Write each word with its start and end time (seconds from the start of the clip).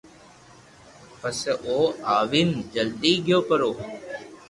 پسي 1.19 1.51
او 1.53 1.59
او 1.75 1.81
آوين 2.19 2.49
جلدي 2.73 3.13
گيو 3.25 3.39
پرو 3.47 3.71